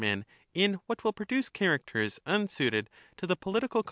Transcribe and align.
men 0.01 0.25
in 0.55 0.79
what 0.87 1.03
will 1.03 1.13
produce 1.13 1.47
characters 1.47 2.19
unsuited 2.25 2.89
to 3.17 3.27
the 3.27 3.35
political 3.35 3.79
^^J^^w. 3.79 3.79